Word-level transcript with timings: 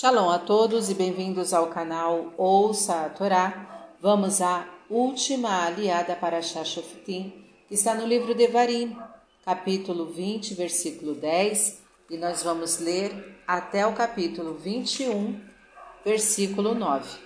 Shalom 0.00 0.30
a 0.30 0.38
todos 0.38 0.88
e 0.90 0.94
bem-vindos 0.94 1.52
ao 1.52 1.66
canal 1.66 2.32
Ouça 2.38 3.06
a 3.06 3.08
Torá. 3.08 3.96
Vamos 4.00 4.40
à 4.40 4.64
última 4.88 5.66
aliada 5.66 6.14
para 6.14 6.40
Shashoftim, 6.40 7.32
que 7.66 7.74
está 7.74 7.96
no 7.96 8.06
livro 8.06 8.32
de 8.32 8.46
Varim, 8.46 8.96
capítulo 9.44 10.06
20, 10.06 10.54
versículo 10.54 11.16
10, 11.16 11.82
e 12.10 12.16
nós 12.16 12.44
vamos 12.44 12.78
ler 12.78 13.42
até 13.44 13.84
o 13.88 13.92
capítulo 13.92 14.54
21, 14.54 15.40
versículo 16.04 16.76
9. 16.76 17.18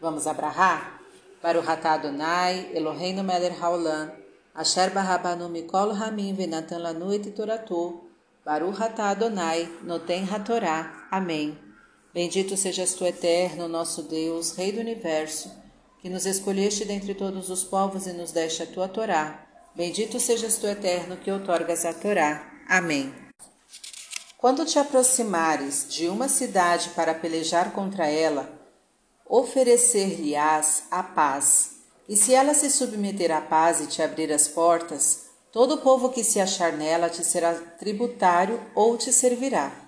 Vamos 0.00 0.28
abrahar? 0.28 1.00
Para 1.42 1.58
o 1.58 1.60
Ratadonai, 1.60 2.70
Eloheinu 2.72 3.24
Meler 3.24 3.60
Haolam, 3.60 4.12
Asher 4.54 4.90
Barabanu 4.90 5.48
Mikol 5.48 5.90
Ramin 5.90 6.36
Venatan 6.36 6.78
Lanu 6.78 7.12
et 7.12 7.32
Toratu, 7.32 8.04
Baruch 8.44 8.80
Adonai, 8.80 9.68
Noten 9.82 10.24
Hatorá. 10.32 11.08
Amém. 11.10 11.65
Bendito 12.16 12.56
sejas 12.56 12.94
tu, 12.94 13.04
eterno, 13.04 13.68
nosso 13.68 14.00
Deus, 14.00 14.52
Rei 14.52 14.72
do 14.72 14.80
Universo, 14.80 15.52
que 16.00 16.08
nos 16.08 16.24
escolheste 16.24 16.82
dentre 16.82 17.12
todos 17.14 17.50
os 17.50 17.62
povos 17.62 18.06
e 18.06 18.14
nos 18.14 18.32
deste 18.32 18.62
a 18.62 18.66
tua 18.66 18.88
Torá. 18.88 19.46
Bendito 19.74 20.18
sejas 20.18 20.56
tu, 20.56 20.66
eterno, 20.66 21.18
que 21.18 21.30
outorgas 21.30 21.84
a 21.84 21.92
Torá. 21.92 22.50
Amém. 22.66 23.12
Quando 24.38 24.64
te 24.64 24.78
aproximares 24.78 25.88
de 25.90 26.08
uma 26.08 26.26
cidade 26.26 26.88
para 26.96 27.12
pelejar 27.12 27.72
contra 27.72 28.06
ela, 28.06 28.50
oferecer-lhe-ás 29.28 30.84
a 30.90 31.02
paz. 31.02 31.72
E 32.08 32.16
se 32.16 32.32
ela 32.32 32.54
se 32.54 32.70
submeter 32.70 33.30
à 33.30 33.42
paz 33.42 33.82
e 33.82 33.88
te 33.88 34.00
abrir 34.00 34.32
as 34.32 34.48
portas, 34.48 35.26
Todo 35.52 35.78
povo 35.78 36.10
que 36.10 36.22
se 36.22 36.38
achar 36.38 36.70
nela 36.74 37.08
te 37.08 37.24
será 37.24 37.54
tributário 37.54 38.60
ou 38.74 38.98
te 38.98 39.10
servirá. 39.10 39.85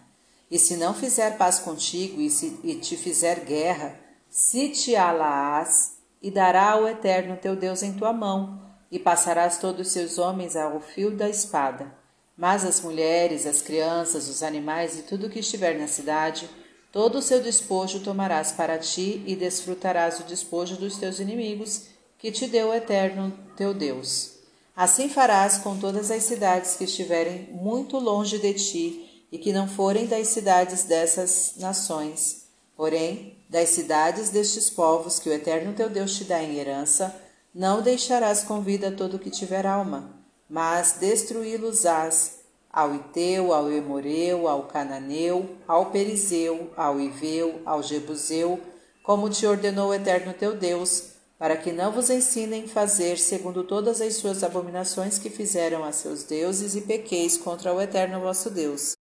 E 0.50 0.58
se 0.58 0.76
não 0.76 0.94
fizer 0.94 1.36
paz 1.36 1.58
contigo 1.58 2.20
e, 2.20 2.30
se, 2.30 2.58
e 2.64 2.74
te 2.76 2.96
fizer 2.96 3.40
guerra, 3.40 3.98
se 4.30 4.68
te 4.70 4.96
alaás 4.96 5.98
e 6.22 6.30
dará 6.30 6.72
ao 6.72 6.88
Eterno 6.88 7.36
teu 7.36 7.54
Deus 7.54 7.82
em 7.82 7.92
tua 7.92 8.12
mão, 8.12 8.60
e 8.90 8.98
passarás 8.98 9.58
todos 9.58 9.86
os 9.86 9.92
seus 9.92 10.18
homens 10.18 10.56
ao 10.56 10.80
fio 10.80 11.10
da 11.10 11.28
espada. 11.28 11.92
Mas 12.36 12.64
as 12.64 12.80
mulheres, 12.80 13.46
as 13.46 13.60
crianças, 13.60 14.28
os 14.28 14.42
animais 14.42 14.98
e 14.98 15.02
tudo 15.02 15.28
que 15.28 15.40
estiver 15.40 15.78
na 15.78 15.86
cidade, 15.86 16.48
todo 16.90 17.18
o 17.18 17.22
seu 17.22 17.42
despojo 17.42 18.00
tomarás 18.00 18.52
para 18.52 18.78
ti 18.78 19.22
e 19.26 19.36
desfrutarás 19.36 20.20
o 20.20 20.24
despojo 20.24 20.76
dos 20.76 20.96
teus 20.96 21.20
inimigos, 21.20 21.86
que 22.16 22.32
te 22.32 22.46
deu 22.46 22.68
o 22.68 22.74
Eterno 22.74 23.32
teu 23.56 23.74
Deus. 23.74 24.38
Assim 24.74 25.08
farás 25.08 25.58
com 25.58 25.76
todas 25.78 26.10
as 26.10 26.22
cidades 26.22 26.76
que 26.76 26.84
estiverem 26.84 27.48
muito 27.52 27.98
longe 27.98 28.38
de 28.38 28.54
ti 28.54 29.07
e 29.30 29.38
que 29.38 29.52
não 29.52 29.68
forem 29.68 30.06
das 30.06 30.28
cidades 30.28 30.84
dessas 30.84 31.54
nações. 31.56 32.48
Porém, 32.76 33.36
das 33.48 33.70
cidades 33.70 34.30
destes 34.30 34.70
povos 34.70 35.18
que 35.18 35.28
o 35.28 35.32
Eterno 35.32 35.74
teu 35.74 35.90
Deus 35.90 36.16
te 36.16 36.24
dá 36.24 36.42
em 36.42 36.58
herança, 36.58 37.14
não 37.54 37.82
deixarás 37.82 38.42
com 38.42 38.60
vida 38.60 38.92
todo 38.92 39.14
o 39.14 39.18
que 39.18 39.30
tiver 39.30 39.66
alma, 39.66 40.14
mas 40.48 40.92
destruí-los-ás 41.00 42.38
ao 42.70 42.94
Iteu, 42.94 43.52
ao 43.52 43.72
Emoreu, 43.72 44.46
ao 44.46 44.64
Cananeu, 44.64 45.56
ao 45.66 45.86
Perizeu, 45.86 46.70
ao 46.76 47.00
Iveu, 47.00 47.60
ao 47.64 47.82
Jebuseu, 47.82 48.60
como 49.02 49.30
te 49.30 49.46
ordenou 49.46 49.88
o 49.88 49.94
Eterno 49.94 50.34
teu 50.34 50.54
Deus, 50.54 51.18
para 51.38 51.56
que 51.56 51.70
não 51.70 51.92
vos 51.92 52.10
ensinem 52.10 52.66
fazer 52.66 53.16
segundo 53.16 53.62
todas 53.62 54.00
as 54.00 54.16
suas 54.16 54.42
abominações 54.42 55.18
que 55.18 55.30
fizeram 55.30 55.84
a 55.84 55.92
seus 55.92 56.24
deuses 56.24 56.74
e 56.74 56.80
pequeis 56.80 57.36
contra 57.36 57.72
o 57.72 57.80
eterno 57.80 58.20
vosso 58.20 58.50
Deus. 58.50 58.97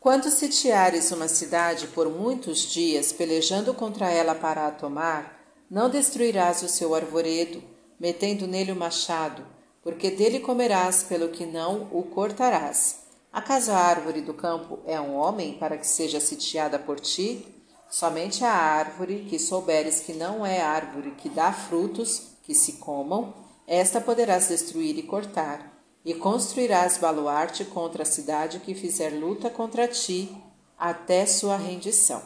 Quando 0.00 0.30
sitiares 0.30 1.12
uma 1.12 1.28
cidade 1.28 1.86
por 1.88 2.08
muitos 2.08 2.60
dias, 2.60 3.12
pelejando 3.12 3.74
contra 3.74 4.10
ela 4.10 4.34
para 4.34 4.66
a 4.66 4.70
tomar, 4.70 5.38
não 5.70 5.90
destruirás 5.90 6.62
o 6.62 6.68
seu 6.68 6.94
arvoredo, 6.94 7.62
metendo 8.00 8.46
nele 8.46 8.72
o 8.72 8.76
machado, 8.76 9.46
porque 9.82 10.10
dele 10.10 10.40
comerás, 10.40 11.02
pelo 11.02 11.28
que 11.28 11.44
não 11.44 11.86
o 11.92 12.02
cortarás. 12.02 13.00
Acaso 13.30 13.72
a 13.72 13.76
árvore 13.76 14.22
do 14.22 14.32
campo 14.32 14.78
é 14.86 14.98
um 14.98 15.16
homem 15.16 15.58
para 15.58 15.76
que 15.76 15.86
seja 15.86 16.18
sitiada 16.18 16.78
por 16.78 16.98
ti? 16.98 17.46
Somente 17.90 18.42
a 18.42 18.54
árvore 18.54 19.26
que 19.28 19.38
souberes 19.38 20.00
que 20.00 20.14
não 20.14 20.46
é 20.46 20.62
árvore 20.62 21.10
que 21.10 21.28
dá 21.28 21.52
frutos 21.52 22.22
que 22.42 22.54
se 22.54 22.74
comam, 22.78 23.34
esta 23.66 24.00
poderás 24.00 24.48
destruir 24.48 24.98
e 24.98 25.02
cortar, 25.02 25.69
e 26.04 26.14
construirás 26.14 26.98
baluarte 26.98 27.64
contra 27.64 28.02
a 28.02 28.06
cidade 28.06 28.60
que 28.60 28.74
fizer 28.74 29.10
luta 29.10 29.50
contra 29.50 29.86
ti 29.86 30.34
até 30.78 31.26
sua 31.26 31.56
rendição. 31.56 32.22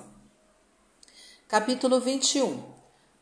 Capítulo 1.49 2.01
21 2.01 2.63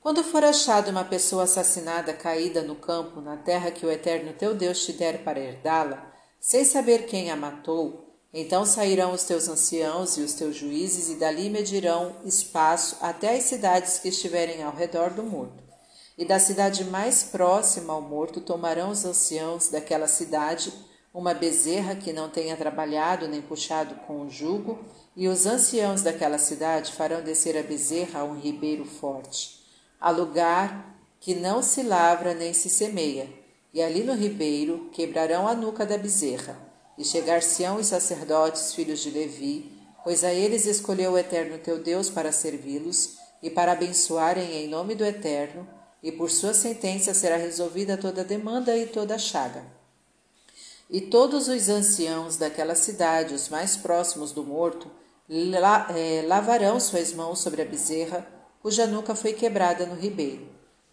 Quando 0.00 0.22
for 0.22 0.44
achado 0.44 0.90
uma 0.90 1.04
pessoa 1.04 1.44
assassinada 1.44 2.12
caída 2.12 2.62
no 2.62 2.76
campo, 2.76 3.20
na 3.20 3.36
terra 3.36 3.70
que 3.70 3.86
o 3.86 3.90
Eterno 3.90 4.32
teu 4.34 4.54
Deus 4.54 4.84
te 4.84 4.92
der 4.92 5.24
para 5.24 5.40
herdá-la, 5.40 6.12
sem 6.38 6.64
saber 6.64 7.06
quem 7.06 7.30
a 7.30 7.36
matou, 7.36 8.12
então 8.32 8.64
sairão 8.64 9.12
os 9.12 9.24
teus 9.24 9.48
anciãos 9.48 10.16
e 10.16 10.22
os 10.22 10.34
teus 10.34 10.56
juízes, 10.56 11.10
e 11.10 11.16
dali 11.16 11.50
medirão 11.50 12.16
espaço 12.24 12.96
até 13.00 13.36
as 13.36 13.44
cidades 13.44 13.98
que 13.98 14.08
estiverem 14.08 14.62
ao 14.62 14.74
redor 14.74 15.10
do 15.10 15.22
morto. 15.22 15.61
E 16.22 16.24
da 16.24 16.38
cidade 16.38 16.84
mais 16.84 17.24
próxima 17.24 17.92
ao 17.92 18.00
morto 18.00 18.40
tomarão 18.40 18.90
os 18.90 19.04
anciãos 19.04 19.70
daquela 19.70 20.06
cidade 20.06 20.72
uma 21.12 21.34
bezerra 21.34 21.96
que 21.96 22.12
não 22.12 22.28
tenha 22.30 22.56
trabalhado 22.56 23.26
nem 23.26 23.42
puxado 23.42 23.96
com 24.06 24.20
o 24.20 24.30
jugo, 24.30 24.78
e 25.16 25.26
os 25.26 25.46
anciãos 25.46 26.00
daquela 26.00 26.38
cidade 26.38 26.92
farão 26.92 27.24
descer 27.24 27.58
a 27.58 27.62
bezerra 27.64 28.20
a 28.20 28.24
um 28.24 28.38
ribeiro 28.38 28.84
forte, 28.84 29.64
a 30.00 30.10
lugar 30.12 30.96
que 31.18 31.34
não 31.34 31.60
se 31.60 31.82
lavra 31.82 32.34
nem 32.34 32.54
se 32.54 32.70
semeia, 32.70 33.28
e 33.74 33.82
ali 33.82 34.04
no 34.04 34.14
ribeiro 34.14 34.90
quebrarão 34.92 35.48
a 35.48 35.56
nuca 35.56 35.84
da 35.84 35.98
bezerra. 35.98 36.56
E 36.96 37.04
chegar-se-ão 37.04 37.78
os 37.78 37.88
sacerdotes, 37.88 38.72
filhos 38.72 39.00
de 39.00 39.10
Levi, 39.10 39.72
pois 40.04 40.22
a 40.22 40.32
eles 40.32 40.66
escolheu 40.66 41.14
o 41.14 41.18
Eterno 41.18 41.58
teu 41.58 41.82
Deus 41.82 42.08
para 42.08 42.30
servi-los 42.30 43.16
e 43.42 43.50
para 43.50 43.72
abençoarem 43.72 44.52
em 44.52 44.68
nome 44.68 44.94
do 44.94 45.04
Eterno, 45.04 45.81
e 46.02 46.10
por 46.10 46.30
sua 46.30 46.52
sentença 46.52 47.14
será 47.14 47.36
resolvida 47.36 47.96
toda 47.96 48.24
demanda 48.24 48.76
e 48.76 48.86
toda 48.86 49.18
chaga. 49.18 49.64
E 50.90 51.00
todos 51.00 51.48
os 51.48 51.68
anciãos 51.68 52.36
daquela 52.36 52.74
cidade, 52.74 53.34
os 53.34 53.48
mais 53.48 53.76
próximos 53.76 54.32
do 54.32 54.44
morto, 54.44 54.90
la, 55.28 55.86
eh, 55.96 56.22
lavarão 56.26 56.78
suas 56.80 57.12
mãos 57.12 57.38
sobre 57.38 57.62
a 57.62 57.64
bezerra, 57.64 58.26
cuja 58.60 58.86
nuca 58.86 59.14
foi 59.14 59.32
quebrada 59.32 59.86
no 59.86 59.94
ribeiro. 59.94 60.46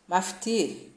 Maftir, 0.07 0.89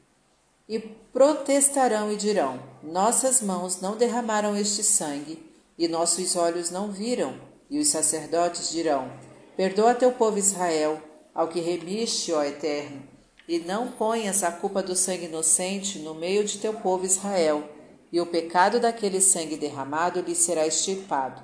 e 0.67 0.79
protestarão 0.79 2.11
e 2.11 2.15
dirão: 2.15 2.61
Nossas 2.81 3.41
mãos 3.41 3.81
não 3.81 3.97
derramaram 3.97 4.55
este 4.55 4.83
sangue, 4.83 5.51
e 5.77 5.87
nossos 5.87 6.35
olhos 6.35 6.69
não 6.69 6.91
viram. 6.91 7.39
E 7.69 7.79
os 7.79 7.89
sacerdotes 7.89 8.71
dirão: 8.71 9.11
Perdoa 9.57 9.93
teu 9.93 10.11
povo 10.11 10.37
Israel, 10.37 11.01
ao 11.33 11.47
que 11.47 11.59
remiste, 11.59 12.31
ó 12.31 12.43
Eterno, 12.43 13.03
e 13.47 13.59
não 13.59 13.91
ponhas 13.91 14.43
a 14.43 14.51
culpa 14.51 14.81
do 14.81 14.95
sangue 14.95 15.25
inocente 15.25 15.99
no 15.99 16.13
meio 16.13 16.43
de 16.43 16.57
teu 16.57 16.73
povo 16.73 17.05
Israel, 17.05 17.63
e 18.11 18.21
o 18.21 18.25
pecado 18.25 18.79
daquele 18.79 19.19
sangue 19.19 19.57
derramado 19.57 20.21
lhe 20.21 20.35
será 20.35 20.65
extirpado. 20.67 21.43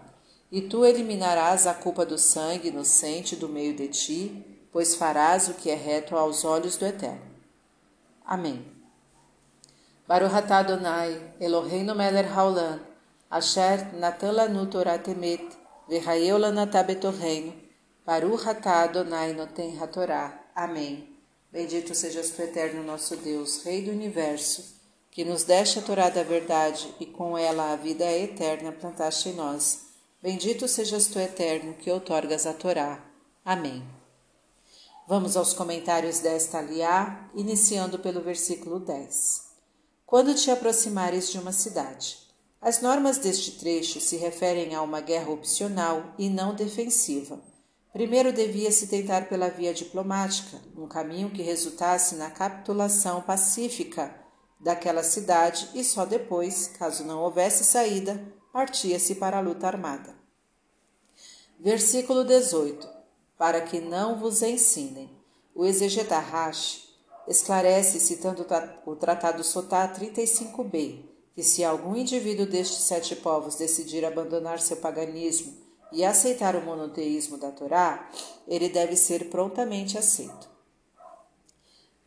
E 0.51 0.61
tu 0.61 0.85
eliminarás 0.85 1.67
a 1.67 1.73
culpa 1.73 2.05
do 2.05 2.17
sangue 2.17 2.69
inocente 2.69 3.35
do 3.35 3.49
meio 3.49 3.73
de 3.75 3.87
ti, 3.87 4.45
pois 4.71 4.95
farás 4.95 5.47
o 5.47 5.55
que 5.55 5.69
é 5.69 5.75
reto 5.75 6.15
aos 6.15 6.45
olhos 6.45 6.77
do 6.77 6.85
Eterno. 6.85 7.21
Amém. 8.25 8.65
Baruch 10.07 10.33
atah 10.33 10.59
Adonai, 10.59 11.33
Eloheinu 11.39 11.93
melech 11.95 12.29
haolam, 12.29 12.79
asher 13.29 13.93
natan 13.93 14.31
lanu 14.31 14.65
Torah 14.67 14.97
temet, 14.97 15.45
v'hayeu 15.87 16.37
lanatah 16.37 16.83
betorreino, 16.83 17.53
Baruch 18.05 18.47
atah 18.47 18.83
Adonai 18.83 19.33
noten 19.33 19.77
hatorá. 19.79 20.33
Amém. 20.55 21.18
Bendito 21.51 21.95
sejas 21.95 22.31
tu, 22.31 22.41
eterno 22.41 22.83
nosso 22.83 23.15
Deus, 23.17 23.63
Rei 23.63 23.81
do 23.81 23.91
Universo, 23.91 24.63
que 25.11 25.25
nos 25.25 25.43
deste 25.43 25.79
a 25.79 25.81
Torá 25.81 26.09
da 26.09 26.23
verdade 26.23 26.93
e 26.99 27.05
com 27.05 27.37
ela 27.37 27.71
a 27.71 27.75
vida 27.75 28.05
eterna 28.05 28.71
plantaste 28.71 29.29
em 29.29 29.33
nós. 29.33 29.87
Bendito 30.21 30.67
sejas 30.67 31.07
tu, 31.07 31.19
eterno, 31.19 31.73
que 31.73 31.91
outorgas 31.91 32.45
a 32.45 32.53
Torá. 32.53 33.03
Amém. 33.43 33.83
Vamos 35.07 35.35
aos 35.35 35.53
comentários 35.53 36.19
desta 36.19 36.59
aliá, 36.59 37.29
iniciando 37.33 37.97
pelo 37.99 38.21
versículo 38.21 38.79
10 38.79 39.49
quando 40.09 40.33
te 40.33 40.49
aproximares 40.49 41.29
de 41.29 41.37
uma 41.37 41.51
cidade. 41.51 42.17
As 42.59 42.81
normas 42.81 43.19
deste 43.19 43.51
trecho 43.59 44.01
se 44.01 44.17
referem 44.17 44.73
a 44.73 44.81
uma 44.81 45.01
guerra 45.01 45.29
opcional 45.29 46.15
e 46.17 46.31
não 46.31 46.55
defensiva. 46.55 47.39
Primeiro 47.91 48.31
devia-se 48.31 48.87
tentar 48.87 49.27
pela 49.27 49.49
via 49.49 49.73
diplomática, 49.73 50.61
um 50.77 50.87
caminho 50.87 51.31
que 51.31 51.41
resultasse 51.41 52.15
na 52.15 52.29
capitulação 52.29 53.21
pacífica 53.21 54.13
daquela 54.59 55.01
cidade 55.01 55.69
e 55.73 55.83
só 55.83 56.05
depois, 56.05 56.67
caso 56.67 57.03
não 57.03 57.21
houvesse 57.21 57.63
saída, 57.63 58.21
partia-se 58.53 59.15
para 59.15 59.37
a 59.37 59.41
luta 59.41 59.65
armada. 59.65 60.13
Versículo 61.59 62.23
18: 62.23 62.87
Para 63.35 63.61
que 63.61 63.81
não 63.81 64.19
vos 64.19 64.43
ensinem. 64.43 65.09
O 65.55 65.65
exegeta 65.65 66.19
Rashi 66.19 66.87
esclarece, 67.27 67.99
citando 67.99 68.45
o 68.85 68.95
Tratado 68.95 69.43
Sotá 69.43 69.91
35b, 69.91 71.05
que 71.33 71.43
se 71.43 71.63
algum 71.63 71.95
indivíduo 71.95 72.45
destes 72.45 72.83
sete 72.83 73.15
povos 73.15 73.55
decidir 73.55 74.05
abandonar 74.05 74.59
seu 74.59 74.77
paganismo 74.77 75.68
e 75.91 76.03
aceitar 76.05 76.55
o 76.55 76.61
monoteísmo 76.61 77.37
da 77.37 77.51
Torá, 77.51 78.09
ele 78.47 78.69
deve 78.69 78.95
ser 78.95 79.29
prontamente 79.29 79.97
aceito. 79.97 80.49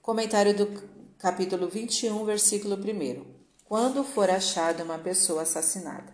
Comentário 0.00 0.56
do 0.56 0.82
capítulo 1.18 1.68
21, 1.68 2.24
versículo 2.24 2.74
1. 2.76 3.24
Quando 3.64 4.02
for 4.04 4.28
achada 4.28 4.84
uma 4.84 4.98
pessoa 4.98 5.42
assassinada. 5.42 6.12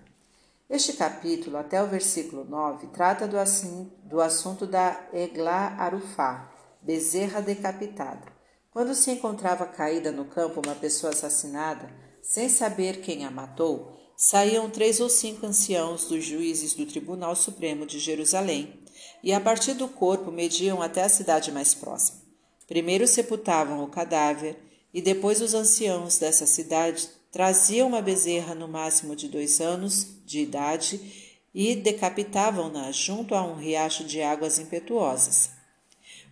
Este 0.68 0.92
capítulo, 0.92 1.56
até 1.56 1.82
o 1.82 1.86
versículo 1.86 2.44
9, 2.44 2.88
trata 2.88 3.26
do, 3.26 3.38
assim, 3.38 3.90
do 4.04 4.20
assunto 4.20 4.66
da 4.66 5.08
Eglá 5.14 5.74
Arufá, 5.78 6.52
bezerra 6.82 7.40
decapitada. 7.40 8.26
Quando 8.70 8.94
se 8.94 9.10
encontrava 9.10 9.64
caída 9.64 10.12
no 10.12 10.26
campo 10.26 10.60
uma 10.62 10.74
pessoa 10.74 11.10
assassinada, 11.10 11.90
sem 12.22 12.50
saber 12.50 13.00
quem 13.00 13.24
a 13.24 13.30
matou, 13.30 13.96
saíam 14.20 14.68
três 14.68 14.98
ou 14.98 15.08
cinco 15.08 15.46
anciãos 15.46 16.06
dos 16.06 16.24
juízes 16.24 16.74
do 16.74 16.84
Tribunal 16.84 17.36
Supremo 17.36 17.86
de 17.86 18.00
Jerusalém 18.00 18.74
e, 19.22 19.32
a 19.32 19.40
partir 19.40 19.74
do 19.74 19.86
corpo, 19.86 20.32
mediam 20.32 20.82
até 20.82 21.04
a 21.04 21.08
cidade 21.08 21.52
mais 21.52 21.72
próxima. 21.72 22.18
Primeiro 22.66 23.06
sepultavam 23.06 23.84
o 23.84 23.86
cadáver 23.86 24.58
e 24.92 25.00
depois 25.00 25.40
os 25.40 25.54
anciãos 25.54 26.18
dessa 26.18 26.46
cidade 26.46 27.08
traziam 27.30 27.86
uma 27.86 28.02
bezerra 28.02 28.56
no 28.56 28.66
máximo 28.66 29.14
de 29.14 29.28
dois 29.28 29.60
anos 29.60 30.08
de 30.26 30.40
idade 30.40 31.38
e 31.54 31.76
decapitavam-na 31.76 32.90
junto 32.90 33.36
a 33.36 33.42
um 33.44 33.54
riacho 33.54 34.02
de 34.02 34.20
águas 34.20 34.58
impetuosas. 34.58 35.50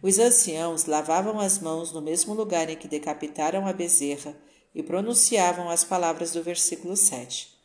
Os 0.02 0.18
anciãos 0.18 0.86
lavavam 0.86 1.38
as 1.38 1.60
mãos 1.60 1.92
no 1.92 2.02
mesmo 2.02 2.34
lugar 2.34 2.68
em 2.68 2.76
que 2.76 2.88
decapitaram 2.88 3.64
a 3.64 3.72
bezerra 3.72 4.36
e 4.74 4.82
pronunciavam 4.82 5.70
as 5.70 5.84
palavras 5.84 6.32
do 6.32 6.42
versículo 6.42 6.96
7. 6.96 7.55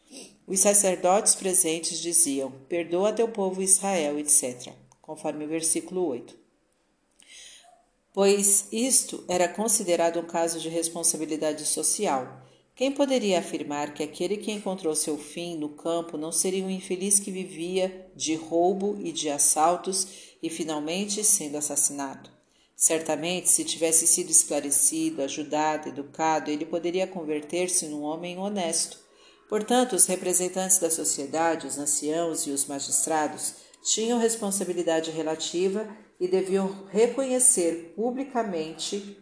Os 0.51 0.59
sacerdotes 0.59 1.33
presentes 1.33 2.00
diziam: 2.00 2.51
Perdoa 2.68 3.13
teu 3.13 3.27
povo 3.27 3.62
Israel, 3.62 4.19
etc., 4.19 4.74
conforme 5.01 5.45
o 5.45 5.48
versículo 5.48 6.06
8 6.06 6.42
pois 8.13 8.68
isto 8.71 9.24
era 9.27 9.48
considerado 9.48 10.19
um 10.19 10.25
caso 10.25 10.59
de 10.59 10.69
responsabilidade 10.69 11.65
social. 11.65 12.42
Quem 12.75 12.92
poderia 12.92 13.39
afirmar 13.39 13.94
que 13.94 14.03
aquele 14.03 14.38
que 14.38 14.51
encontrou 14.51 14.95
seu 14.95 15.18
fim 15.18 15.57
no 15.57 15.69
campo 15.69 16.18
não 16.18 16.31
seria 16.31 16.63
um 16.63 16.69
infeliz 16.69 17.19
que 17.19 17.31
vivia 17.31 18.09
de 18.15 18.36
roubo 18.36 18.98
e 19.00 19.12
de 19.12 19.30
assaltos 19.30 20.07
e 20.42 20.50
finalmente 20.50 21.24
sendo 21.24 21.57
assassinado? 21.57 22.30
Certamente, 22.75 23.50
se 23.50 23.63
tivesse 23.63 24.07
sido 24.07 24.31
esclarecido, 24.31 25.21
ajudado, 25.21 25.89
educado, 25.89 26.50
ele 26.50 26.65
poderia 26.65 27.06
converter-se 27.06 27.86
num 27.86 28.01
homem 28.01 28.39
honesto. 28.39 29.00
Portanto, 29.51 29.98
os 29.98 30.06
representantes 30.06 30.80
da 30.80 30.89
sociedade, 30.89 31.68
os 31.68 31.77
anciãos 31.77 32.48
e 32.48 32.51
os 32.51 32.68
magistrados, 32.68 33.56
tinham 33.83 34.18
responsabilidade 34.18 35.12
relativa 35.12 35.86
e 36.18 36.25
deviam 36.25 36.86
reconhecer 36.89 37.92
publicamente 37.94 39.19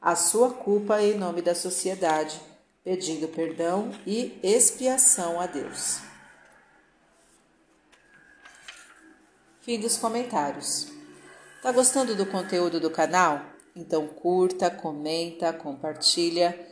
a 0.00 0.16
sua 0.16 0.54
culpa 0.54 1.02
em 1.02 1.18
nome 1.18 1.42
da 1.42 1.54
sociedade, 1.54 2.40
pedindo 2.82 3.28
perdão 3.28 3.92
e 4.06 4.40
expiação 4.42 5.38
a 5.38 5.44
Deus. 5.44 5.98
Fim 9.60 9.78
dos 9.78 9.98
comentários. 9.98 10.86
Tá 11.62 11.70
gostando 11.72 12.16
do 12.16 12.24
conteúdo 12.24 12.80
do 12.80 12.90
canal? 12.90 13.44
Então 13.76 14.08
curta, 14.08 14.70
comenta, 14.70 15.52
compartilha. 15.52 16.71